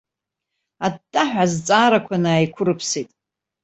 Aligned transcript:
Аттаҳәа 0.85 1.43
азҵаарақәа 1.47 2.15
наиқәрыԥсеит. 2.23 3.09